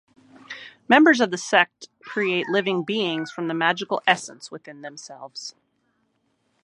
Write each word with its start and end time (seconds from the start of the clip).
Members 0.87 1.21
of 1.21 1.29
the 1.29 1.37
sect 1.37 1.87
create 2.01 2.47
living 2.49 2.83
beings 2.83 3.29
from 3.29 3.47
the 3.47 3.53
magical 3.53 4.01
essence 4.07 4.49
within 4.49 4.81
themselves. 4.81 5.53